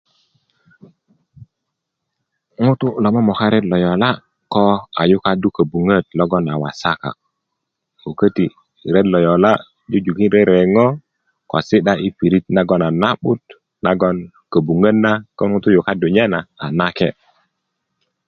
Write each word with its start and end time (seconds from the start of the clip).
ɲutu' 2.63 2.97
lo 3.03 3.09
momoka 3.13 3.45
ret 3.53 3.65
lo 3.71 3.77
yola' 3.85 4.19
ko 4.53 4.63
a 5.01 5.03
yukaddu 5.11 5.47
köbuŋö 5.55 5.95
logon 6.17 6.45
a 6.53 6.55
wasaka 6.63 7.09
ko 8.01 8.09
köti' 8.19 8.55
ret 8.93 9.07
lo 9.13 9.17
yola' 9.27 9.61
jujukin 9.91 10.31
reteŋo 10.49 10.85
ko 11.49 11.55
si'da 11.67 11.93
yi 12.01 12.09
pirit 12.17 12.45
nagon 12.55 12.83
a 12.87 12.89
na'but 13.01 13.43
nagon 13.85 14.17
köbuŋöt 14.51 14.95
na 15.03 15.11
ko 15.37 15.43
ŋutu' 15.51 15.73
yukaddu 15.75 16.07
nye 16.15 16.23
na 16.33 16.39
a 16.63 16.65
nake' 16.79 17.11